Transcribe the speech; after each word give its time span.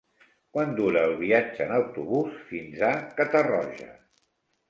Quant 0.55 0.71
dura 0.79 1.01
el 1.09 1.11
viatge 1.19 1.61
en 1.65 1.73
autobús 1.75 2.39
fins 2.47 2.81
a 2.87 2.89
Catarroja? 3.19 3.93